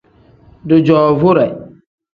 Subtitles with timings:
[0.67, 1.47] Dijoovure.